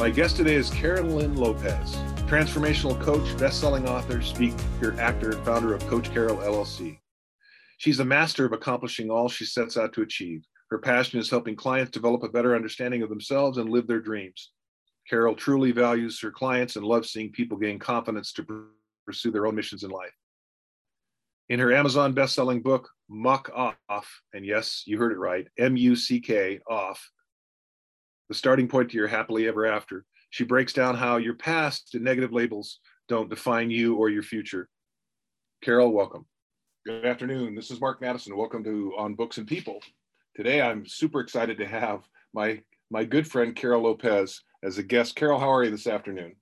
[0.00, 1.94] My guest today is Carolyn Lopez,
[2.26, 6.98] transformational coach, best-selling author, speaker, actor, and founder of Coach Carol LLC.
[7.76, 10.42] She's a master of accomplishing all she sets out to achieve.
[10.70, 14.52] Her passion is helping clients develop a better understanding of themselves and live their dreams.
[15.06, 18.46] Carol truly values her clients and loves seeing people gain confidence to
[19.04, 20.16] pursue their own missions in life.
[21.50, 27.06] In her Amazon best-selling book, Muck Off, and yes, you heard it right, M-U-C-K off,
[28.30, 32.04] the starting point to your happily ever after, she breaks down how your past and
[32.04, 34.68] negative labels don't define you or your future.
[35.62, 36.24] Carol, welcome.
[36.86, 37.56] Good afternoon.
[37.56, 38.36] This is Mark Matteson.
[38.36, 39.80] Welcome to On Books and People.
[40.36, 45.16] Today, I'm super excited to have my my good friend Carol Lopez as a guest.
[45.16, 46.36] Carol, how are you this afternoon?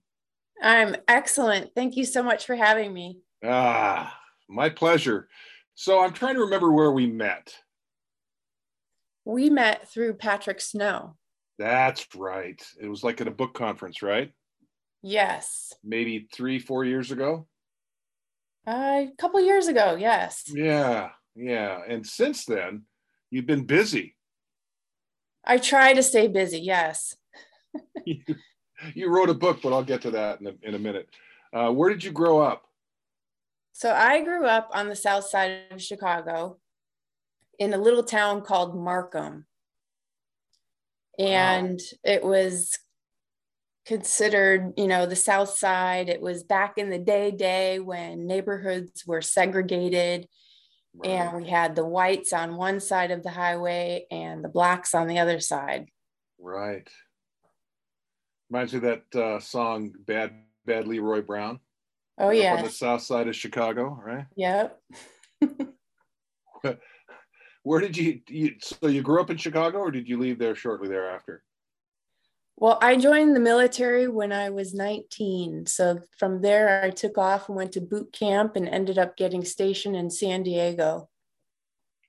[0.62, 1.70] I'm excellent.
[1.74, 3.20] Thank you so much for having me.
[3.42, 4.14] Ah,
[4.46, 5.26] my pleasure.
[5.74, 7.54] So I'm trying to remember where we met.
[9.24, 11.17] We met through Patrick Snow.
[11.58, 12.60] That's right.
[12.80, 14.32] It was like at a book conference, right?
[15.02, 15.72] Yes.
[15.82, 17.46] Maybe three, four years ago.
[18.66, 20.44] Uh, a couple years ago, yes.
[20.46, 21.80] Yeah, yeah.
[21.88, 22.82] And since then,
[23.30, 24.14] you've been busy.
[25.44, 26.60] I try to stay busy.
[26.60, 27.16] Yes.
[28.04, 28.22] you,
[28.94, 31.08] you, wrote a book, but I'll get to that in a, in a minute.
[31.52, 32.64] Uh, where did you grow up?
[33.72, 36.58] So I grew up on the south side of Chicago
[37.58, 39.46] in a little town called Markham.
[41.18, 42.12] And wow.
[42.12, 42.78] it was
[43.86, 46.08] considered, you know, the south side.
[46.08, 50.28] It was back in the day day when neighborhoods were segregated
[50.94, 51.10] Right.
[51.10, 55.06] And we had the whites on one side of the highway and the blacks on
[55.06, 55.86] the other side.
[56.40, 56.88] Right.
[58.50, 60.32] Reminds me of that uh, song "Bad
[60.64, 61.60] Bad Leroy Brown."
[62.18, 62.56] Oh yeah.
[62.56, 64.26] On the south side of Chicago, right?
[64.36, 64.80] Yep.
[67.68, 68.54] Where did you, you?
[68.62, 71.42] So you grew up in Chicago, or did you leave there shortly thereafter?
[72.56, 75.66] Well, I joined the military when I was 19.
[75.66, 79.44] So from there, I took off and went to boot camp and ended up getting
[79.44, 81.10] stationed in San Diego.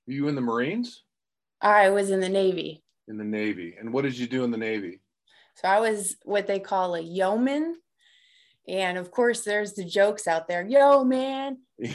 [0.06, 1.02] Were you in the Marines?
[1.60, 2.82] I was in the Navy.
[3.06, 3.76] In the Navy.
[3.78, 5.02] And what did you do in the Navy?
[5.56, 7.76] So I was what they call a yeoman.
[8.70, 10.64] And of course, there's the jokes out there.
[10.64, 11.58] Yo, man.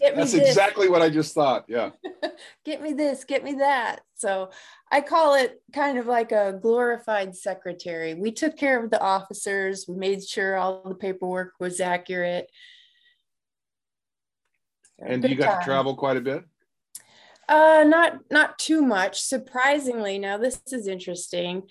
[0.00, 1.64] Yeah, that's exactly what I just thought.
[1.68, 1.90] Yeah.
[2.64, 4.00] get me this, get me that.
[4.14, 4.50] So
[4.90, 8.14] I call it kind of like a glorified secretary.
[8.14, 12.50] We took care of the officers, we made sure all the paperwork was accurate.
[14.98, 15.60] And you got time.
[15.60, 16.44] to travel quite a bit?
[17.48, 19.20] Uh, not not too much.
[19.20, 21.64] Surprisingly, now this is interesting.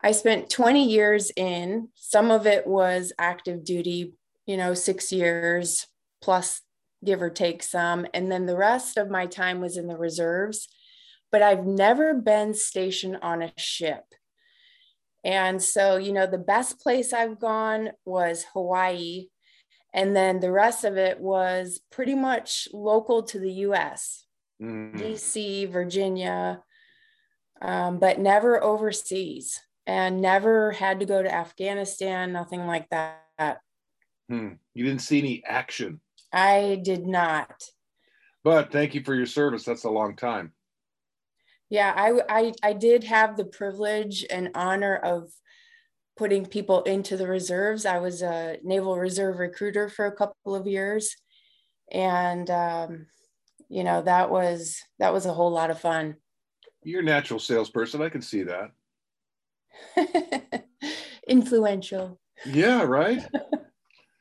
[0.00, 4.14] I spent 20 years in, some of it was active duty,
[4.46, 5.86] you know, six years
[6.22, 6.62] plus,
[7.04, 8.06] give or take some.
[8.14, 10.68] And then the rest of my time was in the reserves,
[11.30, 14.04] but I've never been stationed on a ship.
[15.24, 19.28] And so, you know, the best place I've gone was Hawaii.
[19.92, 24.24] And then the rest of it was pretty much local to the US,
[24.62, 24.94] mm.
[24.94, 26.62] DC, Virginia,
[27.60, 33.60] um, but never overseas and never had to go to Afghanistan, nothing like that.
[34.28, 34.50] Hmm.
[34.74, 36.02] You didn't see any action.
[36.30, 37.64] I did not.
[38.44, 39.64] But thank you for your service.
[39.64, 40.52] That's a long time.
[41.70, 45.30] Yeah, I, I, I did have the privilege and honor of
[46.18, 47.86] putting people into the reserves.
[47.86, 51.16] I was a Naval Reserve recruiter for a couple of years,
[51.90, 53.06] and um,
[53.68, 56.16] you know that was that was a whole lot of fun.
[56.82, 58.02] You're a natural salesperson.
[58.02, 58.72] I can see that.
[61.28, 62.20] Influential.
[62.46, 63.26] Yeah, right.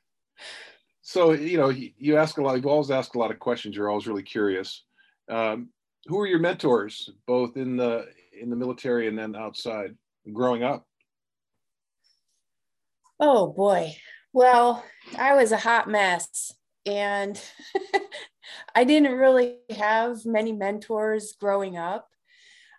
[1.02, 2.62] so you know, you ask a lot.
[2.62, 3.76] You always ask a lot of questions.
[3.76, 4.84] You're always really curious.
[5.30, 5.70] Um,
[6.08, 8.08] who are your mentors, both in the
[8.40, 9.96] in the military and then outside,
[10.32, 10.86] growing up?
[13.20, 13.96] Oh boy.
[14.34, 14.84] Well,
[15.18, 16.54] I was a hot mess,
[16.86, 17.42] and
[18.76, 22.08] I didn't really have many mentors growing up.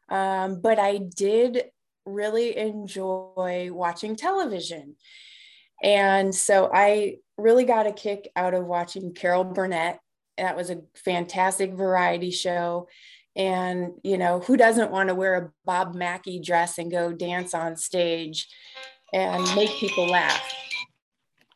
[0.08, 1.64] Um, but I did
[2.12, 4.96] really enjoy watching television.
[5.82, 10.00] And so I really got a kick out of watching Carol Burnett.
[10.36, 12.88] That was a fantastic variety show.
[13.36, 17.54] And, you know, who doesn't want to wear a Bob Mackie dress and go dance
[17.54, 18.48] on stage
[19.12, 20.42] and make people laugh?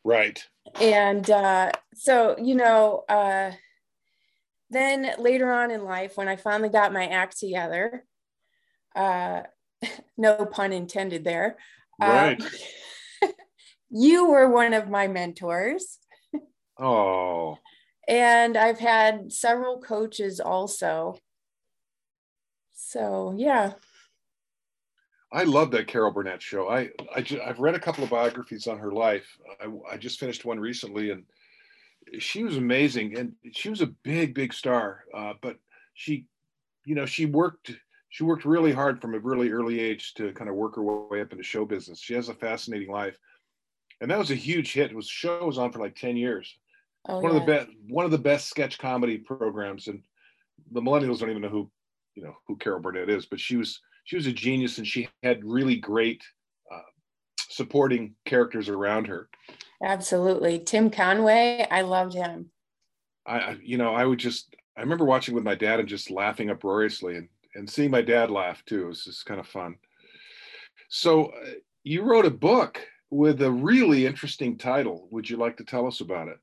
[0.05, 0.45] Right.
[0.81, 3.53] And uh, so, you know, uh,
[4.71, 8.05] then later on in life, when I finally got my act together,
[8.95, 9.43] uh,
[10.17, 11.57] no pun intended there.
[12.01, 12.41] Right.
[13.23, 13.31] Um,
[13.91, 15.99] you were one of my mentors.
[16.79, 17.59] Oh.
[18.09, 21.19] And I've had several coaches also.
[22.75, 23.75] So, yeah.
[25.33, 26.69] I love that Carol Burnett show.
[26.69, 29.39] I, I have read a couple of biographies on her life.
[29.63, 31.25] I, I just finished one recently, and
[32.19, 33.17] she was amazing.
[33.17, 35.05] And she was a big, big star.
[35.15, 35.57] Uh, but
[35.95, 36.27] she,
[36.85, 37.73] you know, she worked
[38.13, 41.23] she worked really hard from a really early age to kind of work her way
[41.23, 41.99] up into show business.
[41.99, 43.19] She has a fascinating life,
[44.03, 44.91] and that was a huge hit.
[44.91, 46.55] It was show was on for like ten years.
[47.09, 47.41] Oh, one yeah.
[47.41, 50.03] of the best one of the best sketch comedy programs, and
[50.73, 51.71] the millennials don't even know who
[52.15, 55.09] you know who Carol Burnett is, but she was she was a genius and she
[55.23, 56.23] had really great
[56.71, 56.81] uh,
[57.49, 59.31] supporting characters around her.
[59.83, 62.51] Absolutely, Tim Conway, I loved him.
[63.27, 66.51] I, you know, I would just, I remember watching with my dad and just laughing
[66.51, 68.87] uproariously, and and seeing my dad laugh too.
[68.87, 69.77] Was just kind of fun.
[70.89, 71.51] So, uh,
[71.85, 75.09] you wrote a book with a really interesting title.
[75.11, 76.39] Would you like to tell us about it?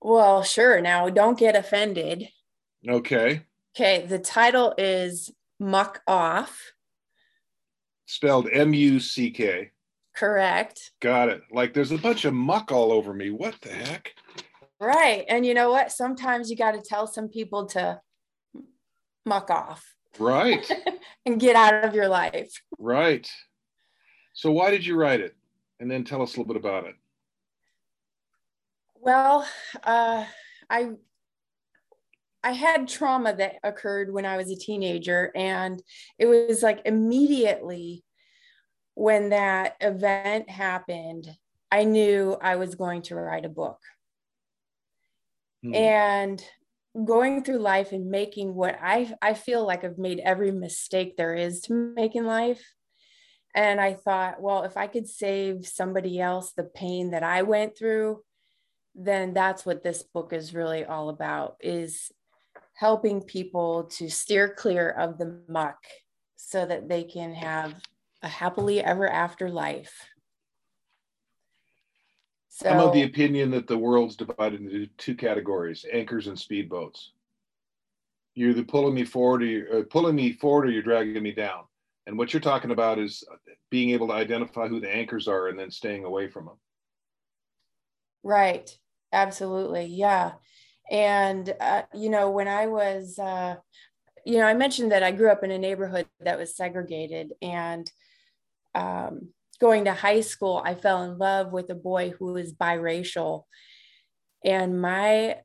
[0.00, 0.80] Well, sure.
[0.80, 2.28] Now, don't get offended.
[2.88, 3.42] Okay.
[3.76, 4.06] Okay.
[4.06, 5.30] The title is
[5.60, 6.72] muck off.
[8.06, 9.70] Spelled M U C K.
[10.14, 10.92] Correct.
[11.00, 11.42] Got it.
[11.50, 13.30] Like there's a bunch of muck all over me.
[13.30, 14.12] What the heck?
[14.80, 15.24] Right.
[15.28, 15.92] And you know what?
[15.92, 18.00] Sometimes you got to tell some people to
[19.24, 19.94] muck off.
[20.18, 20.70] Right.
[21.26, 22.52] and get out of your life.
[22.78, 23.28] Right.
[24.34, 25.36] So why did you write it?
[25.80, 26.94] And then tell us a little bit about it.
[29.00, 29.46] Well,
[29.82, 30.24] uh,
[30.70, 30.90] I
[32.44, 35.30] I had trauma that occurred when I was a teenager.
[35.34, 35.82] And
[36.18, 38.04] it was like immediately
[38.94, 41.28] when that event happened,
[41.70, 43.78] I knew I was going to write a book.
[45.62, 45.74] Hmm.
[45.74, 46.44] And
[47.04, 51.34] going through life and making what I, I feel like I've made every mistake there
[51.34, 52.62] is to make in life.
[53.54, 57.76] And I thought, well, if I could save somebody else the pain that I went
[57.76, 58.22] through,
[58.94, 62.10] then that's what this book is really all about is
[62.74, 65.78] helping people to steer clear of the muck
[66.36, 67.74] so that they can have
[68.22, 70.08] a happily ever after life.
[72.54, 77.08] So, I'm of the opinion that the world's divided into two categories: anchors and speedboats.
[78.34, 81.32] You're either pulling me forward, or you're uh, pulling me forward, or you're dragging me
[81.32, 81.62] down.
[82.06, 83.24] And what you're talking about is
[83.70, 86.56] being able to identify who the anchors are and then staying away from them.
[88.22, 88.70] Right.
[89.14, 89.86] Absolutely.
[89.86, 90.32] Yeah.
[90.90, 93.56] And, uh, you know, when I was, uh,
[94.26, 97.32] you know, I mentioned that I grew up in a neighborhood that was segregated.
[97.40, 97.90] And
[98.74, 99.30] um,
[99.62, 103.44] going to high school, I fell in love with a boy who was biracial.
[104.44, 105.36] And my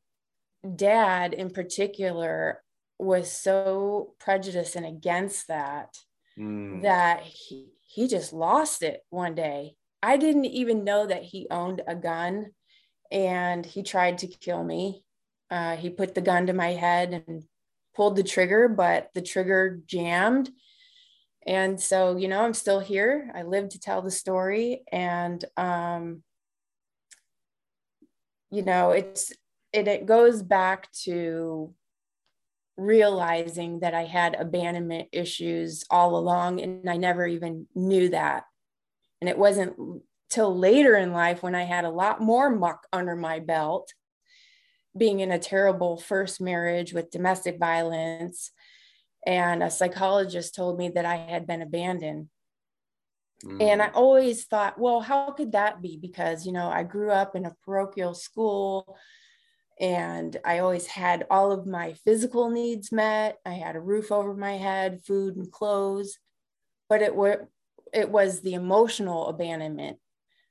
[0.75, 2.63] dad, in particular,
[2.97, 5.89] was so prejudiced and against that
[6.37, 6.81] mm.
[6.81, 9.75] that he, he just lost it one day.
[10.01, 12.47] I didn't even know that he owned a gun
[13.11, 15.03] and he tried to kill me.
[15.51, 17.43] Uh, he put the gun to my head and
[17.95, 20.49] pulled the trigger, but the trigger jammed.
[21.47, 23.31] And so, you know, I'm still here.
[23.33, 24.83] I live to tell the story.
[24.91, 26.23] And, um,
[28.51, 29.31] you know, it's,
[29.71, 31.73] it, it goes back to
[32.75, 38.43] realizing that I had abandonment issues all along, and I never even knew that.
[39.21, 43.15] And it wasn't till later in life when I had a lot more muck under
[43.15, 43.93] my belt
[44.95, 48.51] being in a terrible first marriage with domestic violence.
[49.25, 52.29] And a psychologist told me that I had been abandoned.
[53.43, 53.61] Mm.
[53.61, 55.97] And I always thought, well, how could that be?
[55.97, 58.97] Because, you know, I grew up in a parochial school
[59.79, 63.37] and I always had all of my physical needs met.
[63.45, 66.17] I had a roof over my head, food and clothes,
[66.89, 67.49] but it were
[67.93, 69.97] it was the emotional abandonment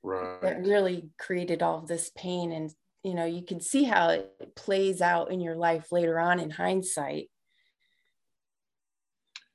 [0.01, 0.41] right.
[0.41, 2.71] that really created all of this pain and
[3.03, 6.49] you know you can see how it plays out in your life later on in
[6.49, 7.29] hindsight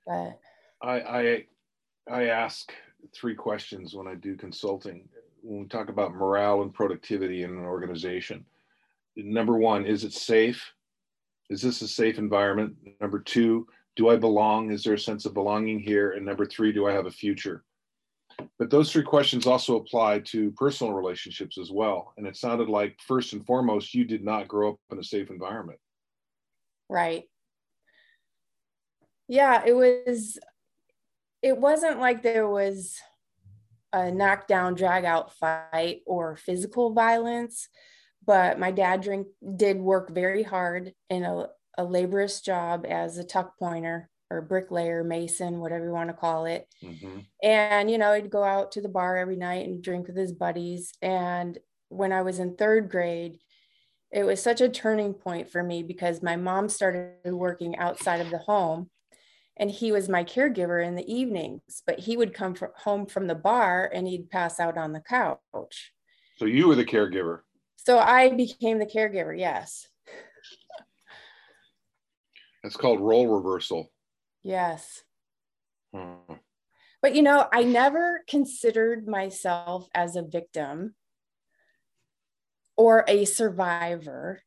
[0.06, 0.38] but
[0.82, 1.44] i i
[2.10, 2.72] i ask
[3.14, 5.08] three questions when i do consulting
[5.42, 8.44] when we talk about morale and productivity in an organization
[9.16, 10.72] number one is it safe
[11.50, 13.66] is this a safe environment number two
[13.96, 16.92] do i belong is there a sense of belonging here and number three do i
[16.92, 17.64] have a future
[18.58, 22.12] but those three questions also apply to personal relationships as well.
[22.16, 25.30] And it sounded like, first and foremost, you did not grow up in a safe
[25.30, 25.78] environment.
[26.88, 27.24] Right.
[29.28, 30.38] Yeah, it was,
[31.42, 32.98] it wasn't like there was
[33.92, 37.68] a knockdown, drag out fight or physical violence,
[38.24, 39.26] but my dad drink,
[39.56, 41.48] did work very hard in a,
[41.78, 46.46] a laborious job as a tuck pointer or bricklayer, mason, whatever you want to call
[46.46, 46.66] it.
[46.82, 47.18] Mm-hmm.
[47.42, 50.32] And, you know, he'd go out to the bar every night and drink with his
[50.32, 50.92] buddies.
[51.02, 53.38] And when I was in third grade,
[54.10, 58.30] it was such a turning point for me because my mom started working outside of
[58.30, 58.88] the home
[59.56, 63.26] and he was my caregiver in the evenings but he would come from home from
[63.26, 65.92] the bar and he'd pass out on the couch.
[66.38, 67.40] So you were the caregiver?
[67.76, 69.88] So i became the caregiver yes.
[72.62, 73.90] That's called role reversal.
[74.42, 75.02] Yes.
[75.94, 76.36] Hmm.
[77.02, 80.94] but you know i never considered myself as a victim
[82.76, 84.42] or a survivor.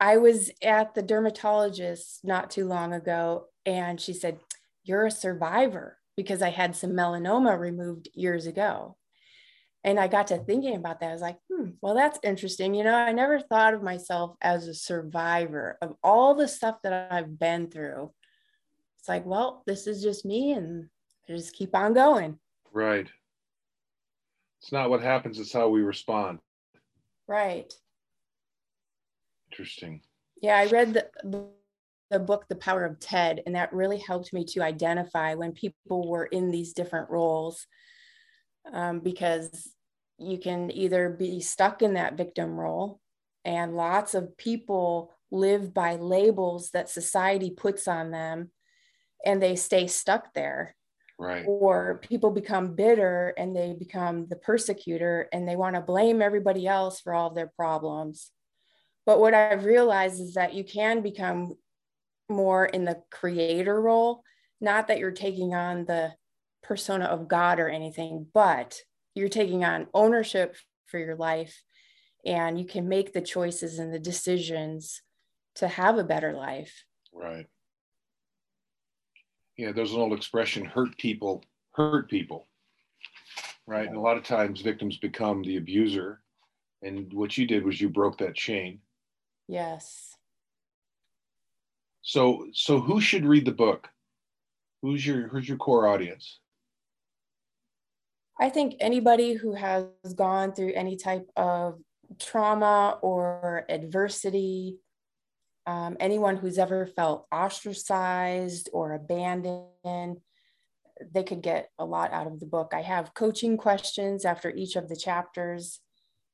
[0.00, 4.38] I was at the dermatologist not too long ago, and she said,
[4.84, 8.96] You're a survivor because I had some melanoma removed years ago.
[9.82, 11.10] And I got to thinking about that.
[11.10, 12.74] I was like, hmm, well, that's interesting.
[12.74, 17.12] You know, I never thought of myself as a survivor of all the stuff that
[17.12, 18.10] I've been through.
[18.98, 20.88] It's like, well, this is just me, and
[21.28, 22.38] I just keep on going.
[22.72, 23.06] Right.
[24.62, 26.38] It's not what happens, it's how we respond.
[27.28, 27.70] Right.
[29.50, 30.00] Interesting.
[30.40, 31.48] Yeah, I read the,
[32.14, 36.08] the book, The Power of Ted, and that really helped me to identify when people
[36.08, 37.66] were in these different roles
[38.72, 39.72] um, because
[40.16, 43.00] you can either be stuck in that victim role,
[43.44, 48.52] and lots of people live by labels that society puts on them
[49.26, 50.76] and they stay stuck there.
[51.18, 51.44] Right.
[51.48, 56.68] Or people become bitter and they become the persecutor and they want to blame everybody
[56.68, 58.30] else for all of their problems.
[59.04, 61.56] But what I've realized is that you can become
[62.28, 64.22] more in the creator role,
[64.60, 66.14] not that you're taking on the
[66.62, 68.78] persona of God or anything, but
[69.14, 71.62] you're taking on ownership for your life
[72.24, 75.02] and you can make the choices and the decisions
[75.56, 76.84] to have a better life.
[77.12, 77.46] Right.
[79.56, 82.46] Yeah, there's an old expression hurt people hurt people.
[83.66, 83.86] Right.
[83.86, 86.20] And a lot of times victims become the abuser.
[86.82, 88.80] And what you did was you broke that chain.
[89.48, 90.13] Yes.
[92.04, 93.88] So so who should read the book?
[94.82, 96.38] Who's your who's your core audience?
[98.38, 101.80] I think anybody who has gone through any type of
[102.20, 104.80] trauma or adversity,
[105.66, 110.18] um, anyone who's ever felt ostracized or abandoned,
[111.12, 112.72] they could get a lot out of the book.
[112.74, 115.80] I have coaching questions after each of the chapters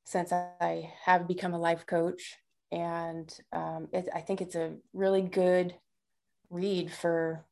[0.05, 2.39] since I have become a life coach
[2.73, 5.75] and um, it, I think it's a really good
[6.51, 7.45] read for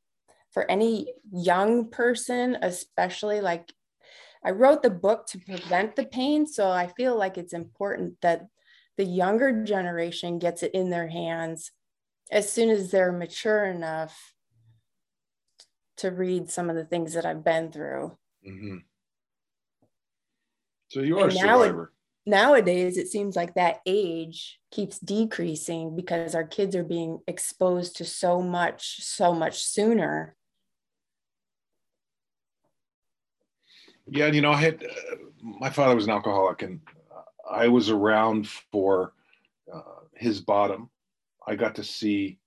[0.51, 3.73] for any young person, especially like
[4.45, 8.47] I wrote the book to prevent the pain, so I feel like it's important that
[8.97, 11.71] the younger generation gets it in their hands
[12.31, 14.35] as soon as they're mature enough
[15.99, 18.17] to read some of the things that I've been through.
[18.49, 18.77] Mm-hmm.
[20.89, 21.93] So you are and a survivor
[22.29, 28.05] nowadays it seems like that age keeps decreasing because our kids are being exposed to
[28.05, 30.37] so much so much sooner.
[34.07, 36.81] Yeah you know i had uh, my father was an alcoholic and
[37.51, 39.15] i was around for
[39.73, 40.91] uh, his bottom.
[41.47, 42.39] I got to see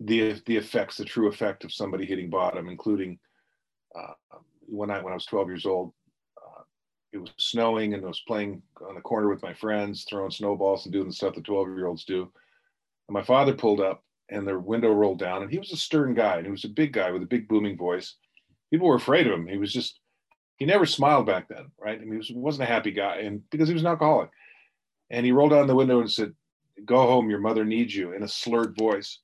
[0.00, 3.18] the the effects the true effect of somebody hitting bottom including
[3.94, 4.14] uh,
[4.66, 5.92] when i when i was 12 years old
[7.12, 10.86] it was snowing and I was playing on the corner with my friends, throwing snowballs
[10.86, 12.22] and doing the stuff the 12 year olds do.
[12.22, 16.14] And my father pulled up and the window rolled down and he was a stern
[16.14, 18.16] guy and he was a big guy with a big booming voice.
[18.70, 19.46] People were afraid of him.
[19.46, 20.00] He was just,
[20.56, 21.98] he never smiled back then, right?
[21.98, 24.30] I mean, he was, wasn't a happy guy and because he was an alcoholic.
[25.10, 26.32] And he rolled down the window and said,
[26.86, 29.18] go home, your mother needs you in a slurred voice.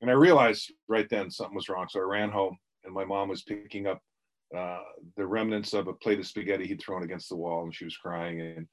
[0.00, 1.86] And I realized right then something was wrong.
[1.90, 4.00] So I ran home and my mom was picking up
[4.56, 4.80] uh,
[5.16, 7.96] the remnants of a plate of spaghetti he'd thrown against the wall, and she was
[7.96, 8.40] crying.
[8.40, 8.66] And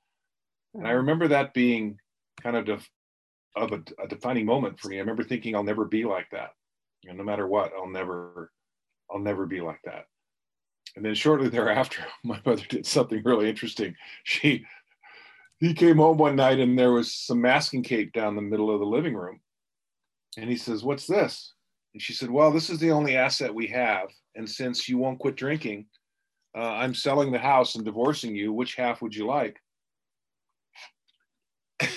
[0.73, 0.97] and I hmm.
[0.97, 1.97] remember that being
[2.41, 2.89] kind of def-
[3.55, 4.97] of a, a, defining moment for me.
[4.97, 6.49] I remember thinking, I'll never be like that.
[7.01, 8.51] You know, no matter what, I'll never,
[9.09, 10.05] I'll never be like that.
[10.95, 13.95] And then shortly thereafter, my mother did something really interesting.
[14.23, 14.65] She,
[15.59, 18.79] he came home one night and there was some masking tape down the middle of
[18.79, 19.39] the living room.
[20.37, 21.53] And he says, "What's this?"
[21.95, 24.09] And she said, Well, this is the only asset we have.
[24.35, 25.87] And since you won't quit drinking,
[26.57, 28.53] uh, I'm selling the house and divorcing you.
[28.53, 29.57] Which half would you like?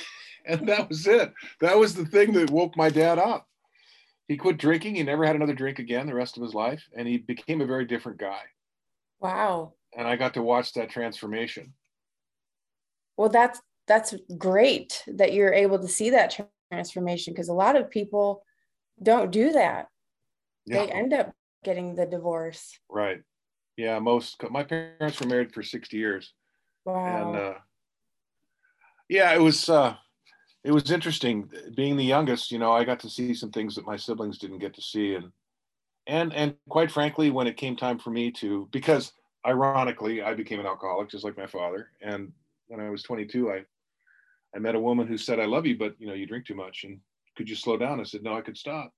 [0.47, 1.33] and that was it.
[1.61, 3.47] That was the thing that woke my dad up.
[4.27, 4.97] He quit drinking.
[4.97, 6.83] He never had another drink again the rest of his life.
[6.97, 8.43] And he became a very different guy.
[9.21, 9.75] Wow.
[9.97, 11.73] And I got to watch that transformation.
[13.17, 16.39] Well, that's that's great that you're able to see that
[16.71, 18.45] transformation because a lot of people
[19.03, 19.89] don't do that.
[20.67, 20.85] Yeah.
[20.85, 21.33] They end up
[21.65, 22.79] getting the divorce.
[22.89, 23.23] Right.
[23.77, 23.99] Yeah.
[23.99, 26.33] Most, my parents were married for 60 years.
[26.85, 27.29] Wow.
[27.29, 27.55] And, uh,
[29.09, 29.97] yeah, it was, uh,
[30.65, 33.87] it was interesting being the youngest, you know, I got to see some things that
[33.87, 35.15] my siblings didn't get to see.
[35.15, 35.33] And,
[36.07, 39.13] and and quite frankly, when it came time for me to, because
[39.47, 41.91] ironically, I became an alcoholic just like my father.
[42.01, 42.33] And
[42.67, 43.65] when I was 22, I
[44.55, 46.55] I met a woman who said, "I love you, but you know you drink too
[46.55, 47.01] much, and
[47.37, 48.93] could you slow down?" I said, "No, I could stop."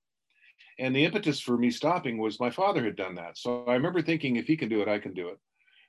[0.80, 3.36] And the impetus for me stopping was my father had done that.
[3.36, 5.38] So I remember thinking, if he can do it, I can do it.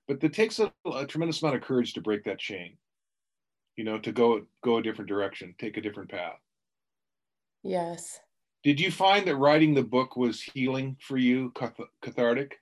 [0.05, 2.77] But it takes a, a tremendous amount of courage to break that chain.
[3.77, 6.38] You know, to go go a different direction, take a different path.
[7.63, 8.19] Yes.
[8.63, 11.53] Did you find that writing the book was healing for you,
[12.01, 12.60] cathartic?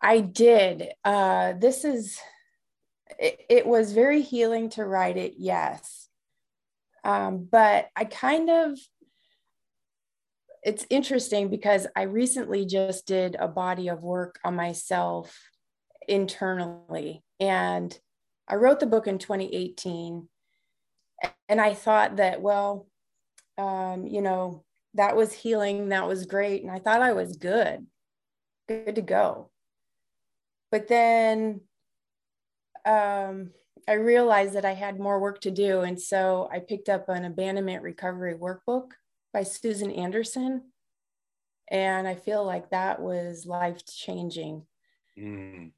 [0.00, 0.90] I did.
[1.02, 2.20] Uh, this is,
[3.18, 6.08] it, it, was very healing to write it, yes.
[7.04, 8.78] Um, but I kind of,
[10.64, 15.38] it's interesting because I recently just did a body of work on myself
[16.08, 17.22] internally.
[17.38, 17.96] And
[18.48, 20.26] I wrote the book in 2018.
[21.48, 22.86] And I thought that, well,
[23.58, 25.90] um, you know, that was healing.
[25.90, 26.62] That was great.
[26.62, 27.86] And I thought I was good,
[28.66, 29.50] good to go.
[30.70, 31.60] But then
[32.86, 33.50] um,
[33.86, 35.80] I realized that I had more work to do.
[35.80, 38.92] And so I picked up an abandonment recovery workbook
[39.34, 40.62] by Susan Anderson.
[41.70, 44.62] And I feel like that was life changing.
[45.18, 45.72] Mm.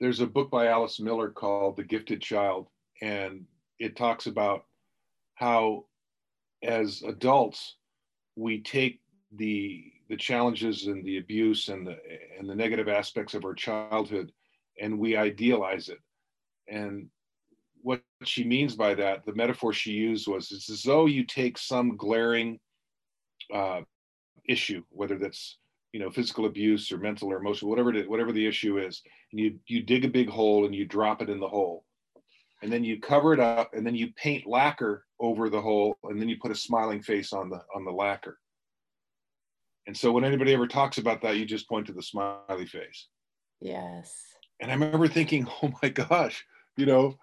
[0.00, 2.68] There's a book by Alice Miller called The Gifted Child.
[3.02, 3.44] And
[3.78, 4.64] it talks about
[5.34, 5.86] how
[6.62, 7.76] as adults
[8.36, 9.00] we take
[9.36, 11.98] the the challenges and the abuse and the
[12.38, 14.32] and the negative aspects of our childhood
[14.80, 15.98] and we idealize it
[16.66, 17.08] and
[17.82, 21.56] what she means by that the metaphor she used was it's as though you take
[21.56, 22.58] some glaring
[23.54, 23.80] uh,
[24.48, 25.58] issue whether that's
[25.92, 29.02] you know physical abuse or mental or emotional whatever it is, whatever the issue is
[29.32, 31.84] and you you dig a big hole and you drop it in the hole.
[32.60, 36.20] And then you cover it up and then you paint lacquer over the hole and
[36.20, 38.38] then you put a smiling face on the on the lacquer.
[39.86, 43.08] And so when anybody ever talks about that you just point to the smiley face.
[43.60, 44.12] Yes.
[44.60, 46.44] And i remember thinking oh my gosh
[46.76, 47.16] you know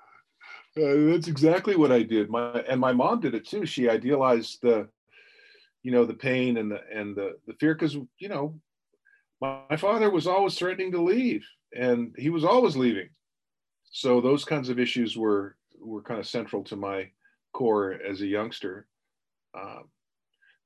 [0.77, 4.59] uh, that's exactly what i did my and my mom did it too she idealized
[4.61, 4.87] the
[5.83, 8.53] you know the pain and the and the the fear because you know
[9.41, 13.09] my, my father was always threatening to leave and he was always leaving
[13.91, 17.09] so those kinds of issues were were kind of central to my
[17.53, 18.87] core as a youngster.
[19.57, 19.85] Um,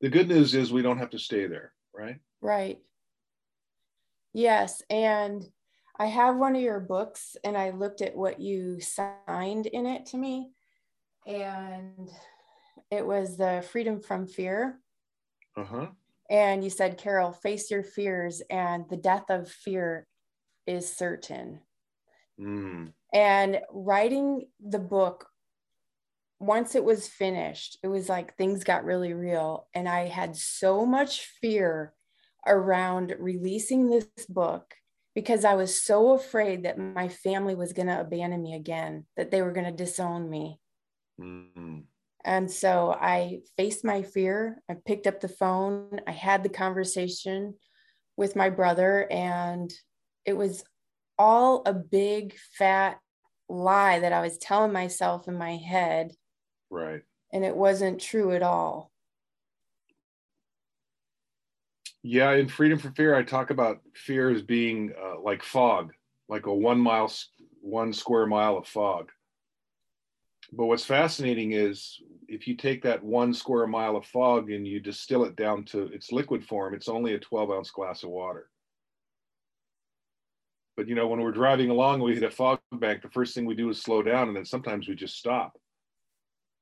[0.02, 2.19] the good news is we don't have to stay there, right?
[2.41, 2.80] Right.
[4.34, 5.45] Yes, and
[6.00, 10.06] I have one of your books, and I looked at what you signed in it
[10.08, 10.52] to me,
[11.28, 12.10] and
[12.90, 14.80] it was the Freedom from Fear.
[15.58, 15.88] Uh huh.
[16.30, 20.08] And you said, Carol, face your fears, and the death of fear
[20.66, 21.60] is certain.
[22.40, 22.94] Mm.
[23.14, 25.28] And writing the book,
[26.40, 29.68] once it was finished, it was like things got really real.
[29.74, 31.94] And I had so much fear
[32.48, 34.76] around releasing this book
[35.19, 39.32] because I was so afraid that my family was going to abandon me again, that
[39.32, 40.62] they were going to disown me.
[41.19, 41.79] Mm-hmm.
[42.23, 44.63] And so I faced my fear.
[44.69, 45.99] I picked up the phone.
[46.08, 47.55] I had the conversation
[48.15, 49.69] with my brother, and
[50.23, 50.63] it was
[51.17, 52.97] all a big fat
[53.49, 56.13] lie that I was telling myself in my head.
[56.69, 57.01] Right.
[57.34, 58.89] And it wasn't true at all.
[62.04, 65.94] Yeah, in Freedom from Fear, I talk about fear as being uh, like fog,
[66.30, 67.12] like a one mile,
[67.62, 69.10] one square mile of fog.
[70.54, 74.80] But what's fascinating is if you take that one square mile of fog and you
[74.80, 78.50] distill it down to its liquid form, it's only a 12 ounce glass of water.
[80.78, 83.02] But you know, when we're driving along, we hit a fog bank.
[83.02, 85.60] The first thing we do is slow down, and then sometimes we just stop.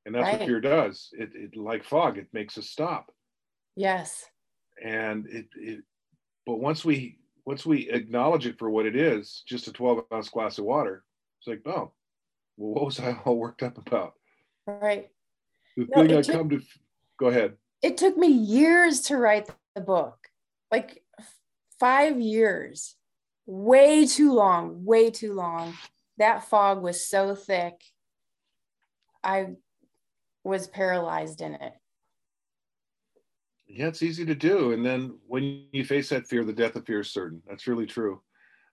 [0.07, 0.39] And that's right.
[0.39, 1.09] what fear does.
[1.13, 3.11] It, it like fog, it makes us stop.
[3.75, 4.25] Yes.
[4.83, 5.83] And it, it,
[6.45, 10.29] but once we once we acknowledge it for what it is, just a 12 ounce
[10.29, 11.03] glass of water,
[11.39, 11.93] it's like, oh,
[12.57, 14.13] well, what was I all worked up about?
[14.65, 15.07] Right.
[15.77, 16.61] The no, thing I took, come to,
[17.17, 17.53] go ahead.
[17.81, 20.17] It took me years to write the book,
[20.71, 21.03] like
[21.79, 22.95] five years
[23.47, 25.73] way too long, way too long.
[26.17, 27.81] That fog was so thick.
[29.23, 29.55] I
[30.43, 31.73] was paralyzed in it.
[33.67, 34.71] Yeah, it's easy to do.
[34.71, 37.41] And then when you face that fear, the death of fear is certain.
[37.47, 38.21] That's really true.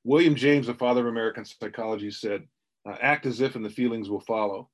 [0.04, 2.46] William James, the father of American psychology, said,
[2.86, 4.70] uh, act as if and the feelings will follow.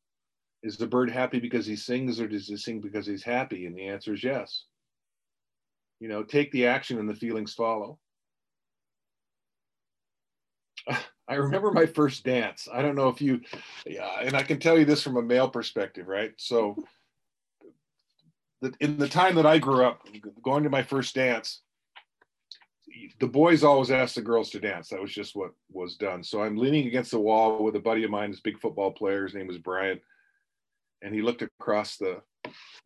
[0.62, 3.64] Is the bird happy because he sings or does he sing because he's happy?
[3.64, 4.64] And the answer is yes.
[6.00, 7.98] You know, take the action and the feelings follow.
[11.28, 12.68] I remember my first dance.
[12.70, 13.40] I don't know if you,
[13.86, 16.32] yeah, and I can tell you this from a male perspective, right?
[16.36, 16.76] So
[18.60, 20.06] that in the time that I grew up,
[20.42, 21.62] going to my first dance,
[23.18, 24.88] the boys always asked the girls to dance.
[24.88, 26.22] That was just what was done.
[26.22, 29.24] So I'm leaning against the wall with a buddy of mine, this big football player.
[29.24, 30.00] His name was Brian.
[31.02, 32.20] And he looked across the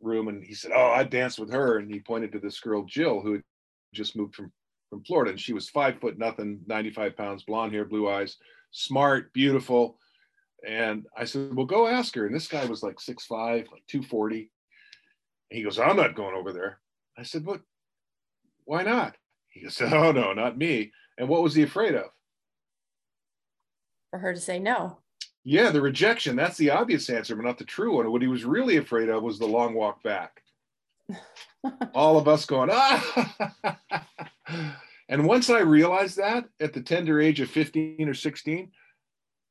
[0.01, 1.79] room and he said, Oh, I danced with her.
[1.79, 3.43] And he pointed to this girl, Jill, who had
[3.93, 4.53] just moved from,
[4.91, 5.33] from Florida.
[5.33, 8.37] And she was five foot nothing, 95 pounds, blonde hair, blue eyes,
[8.71, 9.99] smart, beautiful.
[10.67, 12.27] And I said, Well, go ask her.
[12.27, 14.51] And this guy was like 6'5, like 240.
[15.51, 16.81] He goes, I'm not going over there.
[17.17, 17.61] I said, But
[18.65, 19.17] why not?
[19.49, 20.93] He goes, Oh, no, not me.
[21.19, 22.07] And what was he afraid of?
[24.11, 24.99] For her to say no.
[25.45, 26.37] Yeah, the rejection.
[26.37, 28.11] That's the obvious answer, but not the true one.
[28.11, 30.41] What he was really afraid of was the long walk back.
[31.95, 33.57] All of us going, ah.
[35.09, 38.71] and once I realized that at the tender age of 15 or 16,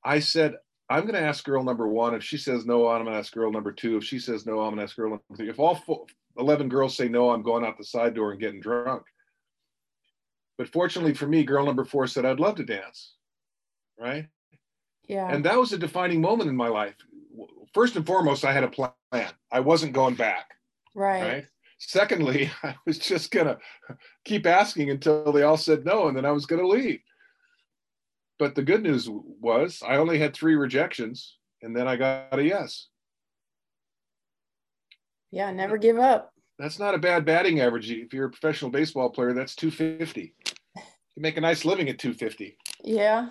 [0.04, 0.56] I said,
[0.90, 2.14] I'm going to ask girl number one.
[2.14, 3.98] If she says no, I'm going to ask girl number two.
[3.98, 5.50] If she says no, I'm going to ask girl number three.
[5.50, 6.06] If all four,
[6.38, 9.04] 11 girls say no, I'm going out the side door and getting drunk.
[10.58, 13.16] But fortunately for me, girl number four said, I'd love to dance.
[14.00, 14.28] Right.
[15.08, 15.30] Yeah.
[15.30, 16.96] And that was a defining moment in my life.
[17.74, 18.92] First and foremost, I had a plan.
[19.52, 20.52] I wasn't going back.
[20.96, 21.22] Right.
[21.22, 21.46] Right.
[21.80, 23.58] Secondly, I was just going to
[24.26, 27.00] keep asking until they all said no, and then I was going to leave.
[28.40, 32.44] But the good news was I only had three rejections, and then I got a
[32.44, 32.88] yes.
[35.32, 36.32] Yeah, never give up.
[36.60, 37.90] That's not a bad batting average.
[37.90, 40.34] If you're a professional baseball player, that's 250.
[40.76, 42.58] You make a nice living at 250.
[42.84, 43.30] Yeah.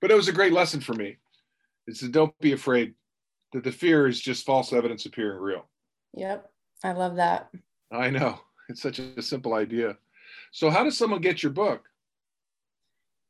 [0.00, 1.16] but it was a great lesson for me.
[1.86, 2.94] It's to don't be afraid
[3.52, 5.66] that the fear is just false evidence appearing real.
[6.14, 6.50] Yep.
[6.84, 7.50] I love that.
[7.90, 8.40] I know.
[8.68, 9.96] It's such a simple idea.
[10.50, 11.84] So, how does someone get your book?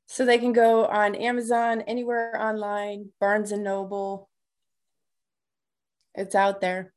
[0.06, 4.30] So they can go on Amazon, anywhere online, Barnes and Noble.
[6.14, 6.94] It's out there.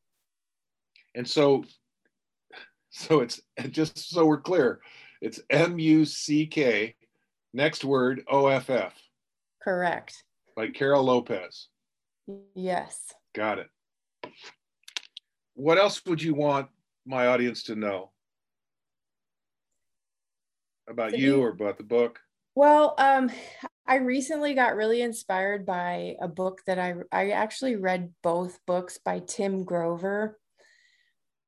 [1.16, 1.64] And so,
[2.92, 3.42] so it's
[3.72, 4.80] just so we're clear,
[5.22, 6.96] it's M U C K,
[7.54, 8.94] next word O F F.
[9.62, 10.24] Correct.
[10.56, 11.68] Like Carol Lopez.
[12.54, 13.14] Yes.
[13.34, 13.68] Got it.
[15.56, 16.70] What else would you want
[17.06, 18.12] my audience to know
[20.88, 22.20] about you or about the book?
[22.56, 23.32] Well, um,
[23.88, 29.00] I recently got really inspired by a book that I I actually read both books
[29.04, 30.38] by Tim Grover.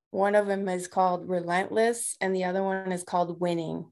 [0.10, 3.92] One of them is called Relentless, and the other one is called Winning.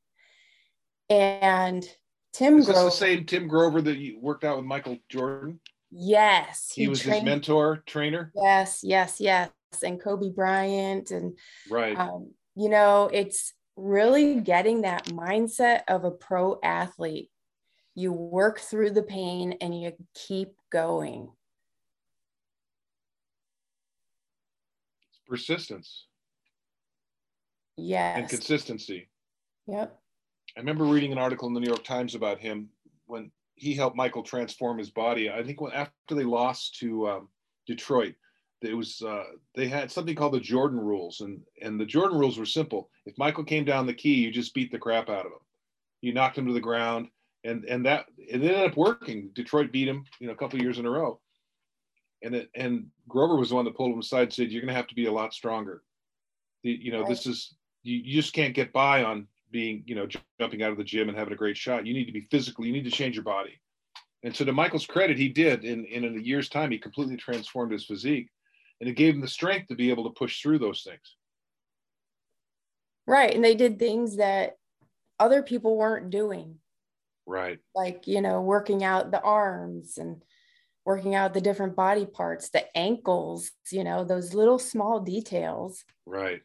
[1.12, 1.88] And
[2.34, 2.86] Tim is Grover.
[2.86, 5.60] the same Tim Grover that you worked out with Michael Jordan?
[5.91, 6.72] Yes.
[6.74, 8.32] He, he was trained, his mentor, trainer?
[8.36, 9.50] Yes, yes, yes.
[9.84, 11.12] And Kobe Bryant.
[11.12, 11.38] And,
[11.69, 11.98] right.
[11.98, 17.29] Um, you know, it's really getting that mindset of a pro athlete.
[17.95, 21.31] You work through the pain and you keep going.
[25.09, 26.05] It's persistence.
[27.77, 28.17] Yes.
[28.17, 29.09] And consistency.
[29.67, 29.97] Yep.
[30.55, 32.69] I remember reading an article in the New York Times about him
[33.05, 35.29] when he helped Michael transform his body.
[35.29, 37.29] I think when after they lost to um,
[37.67, 38.15] Detroit,
[38.62, 39.24] it was uh,
[39.56, 42.89] they had something called the Jordan rules, and and the Jordan rules were simple.
[43.06, 45.39] If Michael came down the key, you just beat the crap out of him.
[46.02, 47.08] You knocked him to the ground,
[47.43, 49.30] and and that it ended up working.
[49.34, 51.19] Detroit beat him, you know, a couple years in a row.
[52.22, 54.74] And it, and Grover was the one that pulled him aside and said, "You're going
[54.74, 55.84] to have to be a lot stronger.
[56.63, 57.10] The, you know, right.
[57.10, 60.08] this is you, you just can't get by on being, you know,
[60.39, 61.86] jumping out of the gym and having a great shot.
[61.86, 62.65] You need to be physical.
[62.65, 63.60] You need to change your body.
[64.24, 65.63] And so, to Michael's credit, he did.
[65.63, 68.30] In, in a year's time, he completely transformed his physique,
[68.79, 71.15] and it gave them the strength to be able to push through those things.
[73.07, 74.57] Right, and they did things that
[75.19, 76.55] other people weren't doing.
[77.25, 77.59] Right.
[77.75, 80.23] Like you know, working out the arms and
[80.85, 83.51] working out the different body parts, the ankles.
[83.71, 85.83] You know, those little small details.
[86.05, 86.41] Right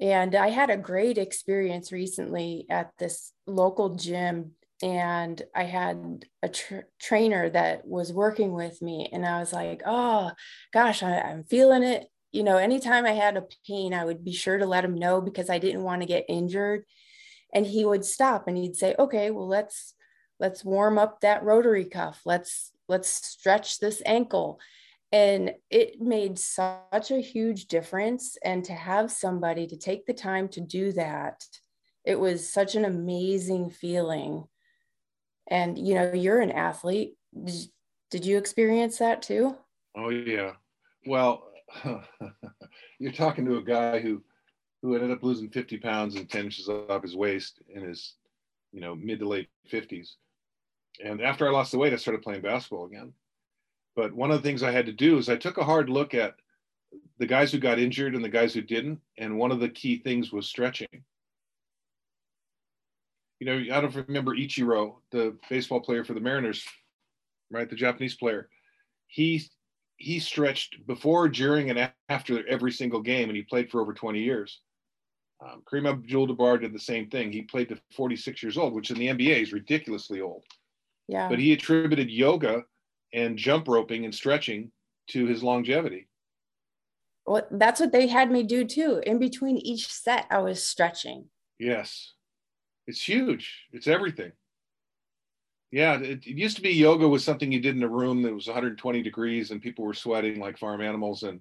[0.00, 4.52] and I had a great experience recently at this local gym.
[4.84, 9.08] And I had a tra- trainer that was working with me.
[9.10, 10.32] And I was like, oh,
[10.74, 12.06] gosh, I, I'm feeling it.
[12.32, 15.22] You know, anytime I had a pain, I would be sure to let him know
[15.22, 16.84] because I didn't want to get injured.
[17.54, 19.94] And he would stop and he'd say, okay, well, let's
[20.38, 22.20] let's warm up that rotary cuff.
[22.26, 24.60] Let's let's stretch this ankle
[25.12, 30.48] and it made such a huge difference and to have somebody to take the time
[30.48, 31.42] to do that
[32.04, 34.44] it was such an amazing feeling
[35.48, 37.14] and you know you're an athlete.
[38.10, 39.56] Did, you experience that too?
[39.96, 40.52] Oh yeah.
[41.06, 41.48] Well
[42.98, 44.22] you're talking to a guy who
[44.82, 48.14] who ended up losing 50 pounds and 10 inches off his waist in his
[48.72, 50.10] you know mid to late 50s
[51.02, 53.12] and after i lost the weight i started playing basketball again.
[53.96, 56.14] But one of the things I had to do is I took a hard look
[56.14, 56.34] at
[57.18, 59.00] the guys who got injured and the guys who didn't.
[59.18, 61.04] And one of the key things was stretching.
[63.44, 66.64] You know, I don't remember Ichiro, the baseball player for the Mariners,
[67.50, 67.68] right?
[67.68, 68.48] The Japanese player.
[69.06, 69.44] He
[69.96, 74.18] he stretched before, during, and after every single game, and he played for over 20
[74.18, 74.62] years.
[75.44, 77.30] Um, Kareem Abdul-Jabbar did the same thing.
[77.32, 80.44] He played to 46 years old, which in the NBA is ridiculously old.
[81.06, 81.28] Yeah.
[81.28, 82.64] But he attributed yoga
[83.12, 84.72] and jump roping and stretching
[85.08, 86.08] to his longevity.
[87.26, 89.02] Well, that's what they had me do too.
[89.04, 91.26] In between each set, I was stretching.
[91.58, 92.13] Yes.
[92.86, 93.66] It's huge.
[93.72, 94.32] It's everything.
[95.70, 98.32] Yeah, it, it, used to be yoga was something you did in a room that
[98.32, 101.40] was 120 degrees and people were sweating like farm animals and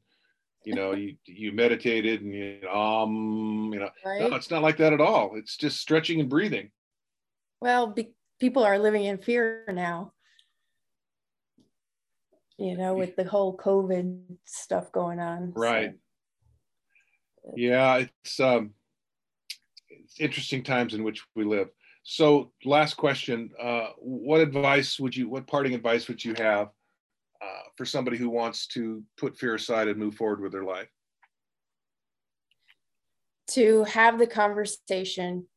[0.65, 4.21] you know you you meditated and you um you know right.
[4.21, 5.36] no, it's not like that at all.
[5.36, 6.71] It's just stretching and breathing.
[7.62, 10.13] Well, be, people are living in fear now.
[12.58, 15.53] You know, with the whole COVID stuff going on.
[15.56, 15.93] Right.
[17.43, 17.53] So.
[17.56, 18.71] Yeah, it's um
[20.03, 21.69] it's interesting times in which we live.
[22.03, 25.29] So, last question: uh, What advice would you?
[25.29, 26.67] What parting advice would you have
[27.41, 30.89] uh, for somebody who wants to put fear aside and move forward with their life?
[33.51, 35.47] To have the conversation,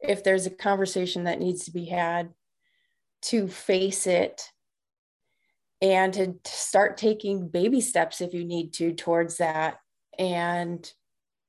[0.00, 2.30] if there's a conversation that needs to be had,
[3.22, 4.42] to face it,
[5.80, 9.78] and to start taking baby steps if you need to towards that,
[10.18, 10.92] and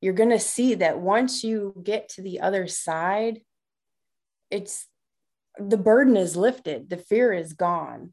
[0.01, 3.41] you're going to see that once you get to the other side
[4.49, 4.87] it's
[5.57, 8.11] the burden is lifted the fear is gone.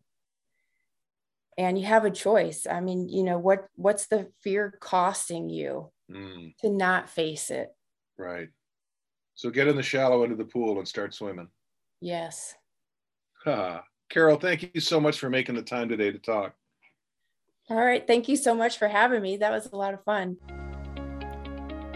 [1.56, 2.66] And you have a choice.
[2.68, 6.56] I mean you know what what's the fear costing you mm.
[6.58, 7.68] to not face it?
[8.18, 8.48] Right.
[9.34, 11.48] So get in the shallow end of the pool and start swimming.
[12.00, 12.54] Yes.
[13.46, 16.54] Ah, carol thank you so much for making the time today to talk.
[17.70, 18.04] All right.
[18.04, 19.36] Thank you so much for having me.
[19.36, 20.38] That was a lot of fun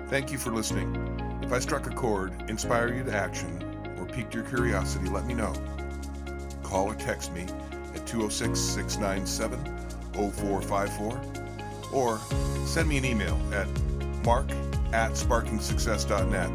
[0.09, 0.95] thank you for listening
[1.43, 3.69] if i struck a chord inspire you to action
[3.99, 5.53] or piqued your curiosity, let me know.
[6.63, 7.43] Call or text me
[7.95, 9.59] at 206 697
[10.13, 11.21] 0454
[11.93, 12.19] or
[12.67, 13.69] send me an email at
[14.25, 14.51] mark
[14.93, 16.51] at sparkingsuccess.net.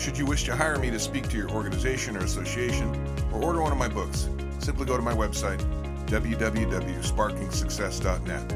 [0.00, 2.92] Should you wish to hire me to speak to your organization or association
[3.32, 5.60] or order one of my books, simply go to my website,
[6.06, 8.52] www.sparkingsuccess.net.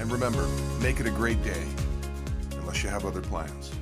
[0.00, 0.48] And remember,
[0.80, 1.66] make it a great day,
[2.72, 3.81] unless you have other plans.